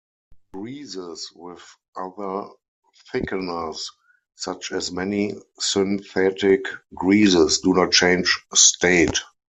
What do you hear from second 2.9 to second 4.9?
thickeners, such